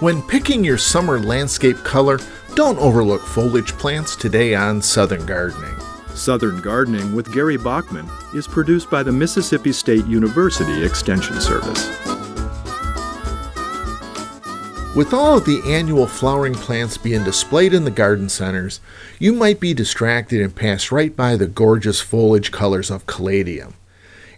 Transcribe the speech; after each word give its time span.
When 0.00 0.22
picking 0.22 0.62
your 0.62 0.78
summer 0.78 1.18
landscape 1.18 1.78
color, 1.78 2.20
don't 2.54 2.78
overlook 2.78 3.20
foliage 3.20 3.72
plants 3.72 4.14
today 4.14 4.54
on 4.54 4.80
Southern 4.80 5.26
Gardening. 5.26 5.74
Southern 6.14 6.60
Gardening 6.60 7.16
with 7.16 7.34
Gary 7.34 7.56
Bachman 7.56 8.08
is 8.32 8.46
produced 8.46 8.88
by 8.92 9.02
the 9.02 9.10
Mississippi 9.10 9.72
State 9.72 10.06
University 10.06 10.84
Extension 10.84 11.40
Service. 11.40 11.88
With 14.94 15.12
all 15.12 15.38
of 15.38 15.44
the 15.44 15.62
annual 15.66 16.06
flowering 16.06 16.54
plants 16.54 16.96
being 16.96 17.24
displayed 17.24 17.74
in 17.74 17.82
the 17.82 17.90
garden 17.90 18.28
centers, 18.28 18.78
you 19.18 19.32
might 19.32 19.58
be 19.58 19.74
distracted 19.74 20.40
and 20.40 20.54
pass 20.54 20.92
right 20.92 21.16
by 21.16 21.34
the 21.34 21.48
gorgeous 21.48 22.00
foliage 22.00 22.52
colors 22.52 22.92
of 22.92 23.06
caladium. 23.06 23.74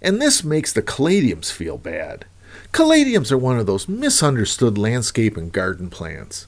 And 0.00 0.22
this 0.22 0.42
makes 0.42 0.72
the 0.72 0.80
caladiums 0.80 1.52
feel 1.52 1.76
bad. 1.76 2.24
Caladiums 2.72 3.32
are 3.32 3.38
one 3.38 3.58
of 3.58 3.66
those 3.66 3.88
misunderstood 3.88 4.78
landscape 4.78 5.36
and 5.36 5.52
garden 5.52 5.90
plants. 5.90 6.46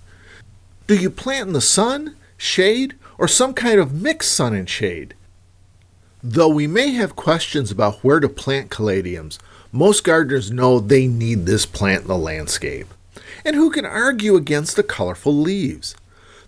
Do 0.86 0.94
you 0.94 1.10
plant 1.10 1.48
in 1.48 1.52
the 1.52 1.60
sun, 1.60 2.16
shade, 2.36 2.94
or 3.18 3.28
some 3.28 3.54
kind 3.54 3.80
of 3.80 3.92
mixed 3.94 4.32
sun 4.32 4.54
and 4.54 4.68
shade? 4.68 5.14
Though 6.22 6.48
we 6.48 6.66
may 6.66 6.90
have 6.90 7.16
questions 7.16 7.70
about 7.70 8.04
where 8.04 8.20
to 8.20 8.28
plant 8.28 8.70
caladiums, 8.70 9.38
most 9.72 10.04
gardeners 10.04 10.50
know 10.50 10.78
they 10.78 11.06
need 11.06 11.46
this 11.46 11.66
plant 11.66 12.02
in 12.02 12.08
the 12.08 12.16
landscape. 12.18 12.86
And 13.44 13.56
who 13.56 13.70
can 13.70 13.84
argue 13.84 14.36
against 14.36 14.76
the 14.76 14.82
colorful 14.82 15.34
leaves? 15.34 15.96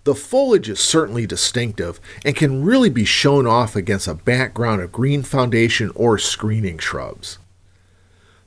The 0.05 0.15
foliage 0.15 0.69
is 0.69 0.79
certainly 0.79 1.25
distinctive 1.25 1.99
and 2.23 2.35
can 2.35 2.63
really 2.63 2.89
be 2.89 3.05
shown 3.05 3.47
off 3.47 3.75
against 3.75 4.07
a 4.07 4.13
background 4.13 4.81
of 4.81 4.91
green 4.91 5.23
foundation 5.23 5.91
or 5.95 6.19
screening 6.19 6.77
shrubs. 6.77 7.39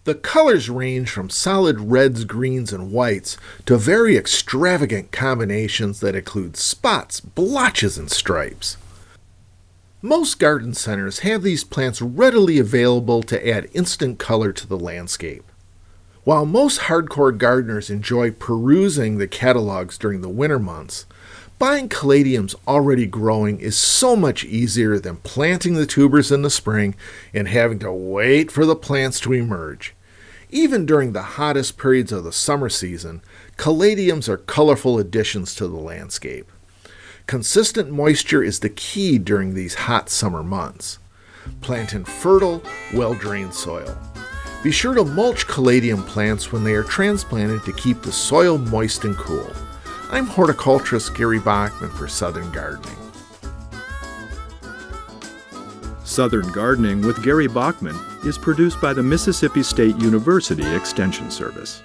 The 0.09 0.15
colors 0.15 0.71
range 0.71 1.11
from 1.11 1.29
solid 1.29 1.81
reds, 1.81 2.25
greens, 2.25 2.73
and 2.73 2.91
whites 2.91 3.37
to 3.67 3.77
very 3.77 4.17
extravagant 4.17 5.13
combinations 5.13 6.01
that 6.01 6.15
include 6.15 6.57
spots, 6.57 7.21
blotches, 7.21 7.99
and 7.99 8.11
stripes. 8.11 8.79
Most 10.01 10.39
garden 10.39 10.73
centers 10.73 11.19
have 11.19 11.43
these 11.43 11.63
plants 11.63 12.01
readily 12.01 12.59
available 12.59 13.23
to 13.25 13.47
add 13.47 13.69
instant 13.75 14.19
color 14.19 14.51
to 14.51 14.67
the 14.67 14.79
landscape. 14.79 15.45
While 16.25 16.47
most 16.47 16.81
hardcore 16.81 17.37
gardeners 17.37 17.91
enjoy 17.91 18.31
perusing 18.31 19.19
the 19.19 19.29
catalogs 19.29 19.99
during 19.99 20.23
the 20.23 20.31
winter 20.31 20.59
months, 20.59 21.05
buying 21.59 21.91
caladiums 21.91 22.55
already 22.67 23.05
growing 23.05 23.61
is 23.61 23.77
so 23.77 24.17
much 24.17 24.43
easier 24.43 24.99
than 24.99 25.17
planting 25.17 25.75
the 25.75 25.85
tubers 25.85 26.33
in 26.33 26.41
the 26.41 26.49
spring 26.49 26.95
and 27.35 27.47
having 27.47 27.79
to 27.81 27.93
wait 27.93 28.51
for 28.51 28.65
the 28.65 28.75
plants 28.75 29.21
to 29.21 29.35
emerge. 29.35 29.95
Even 30.51 30.87
during 30.87 31.13
the 31.13 31.23
hottest 31.23 31.77
periods 31.77 32.11
of 32.11 32.25
the 32.25 32.33
summer 32.33 32.71
season, 32.71 33.21
caladiums 33.57 34.29
are 34.29 34.39
colorful 34.39 34.99
additions 34.99 35.55
to 35.55 35.69
the 35.69 35.77
landscape. 35.77 36.51
Consistent 37.27 37.91
moisture 37.91 38.43
is 38.43 38.61
the 38.61 38.71
key 38.71 39.19
during 39.19 39.53
these 39.53 39.75
hot 39.75 40.09
summer 40.09 40.43
months. 40.43 40.99
Plant 41.61 41.93
in 41.93 42.05
fertile, 42.05 42.63
well 42.95 43.13
drained 43.13 43.55
soil. 43.55 43.97
Be 44.63 44.73
sure 44.73 44.95
to 44.95 45.05
mulch 45.05 45.47
caladium 45.47 46.03
plants 46.03 46.51
when 46.51 46.65
they 46.65 46.73
are 46.73 46.83
transplanted 46.83 47.63
to 47.65 47.73
keep 47.75 48.03
the 48.03 48.11
soil 48.13 48.57
moist 48.57 49.05
and 49.05 49.17
cool. 49.17 49.53
I'm 50.11 50.27
horticulturist 50.27 51.15
Gary 51.15 51.39
Bachman 51.39 51.91
for 51.91 52.09
Southern 52.09 52.51
Gardening. 52.51 52.98
Southern 56.09 56.51
Gardening 56.53 57.03
with 57.03 57.23
Gary 57.23 57.47
Bachman 57.47 57.95
is 58.25 58.39
produced 58.39 58.81
by 58.81 58.95
the 58.95 59.03
Mississippi 59.03 59.63
State 59.63 59.97
University 59.99 60.67
Extension 60.75 61.31
Service. 61.31 61.83